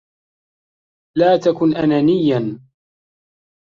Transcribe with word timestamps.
لا 1.17 1.37
تكن 1.37 1.75
أنانيّاً! 1.77 2.59